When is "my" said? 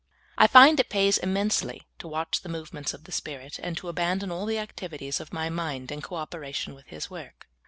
5.31-5.51